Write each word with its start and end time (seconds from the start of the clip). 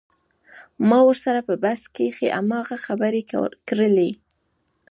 ما 0.87 0.99
ورسره 1.09 1.41
په 1.47 1.53
بحث 1.63 1.81
کښې 1.95 2.27
هماغه 2.37 2.77
خبرې 2.85 3.21
کړلې. 3.69 4.11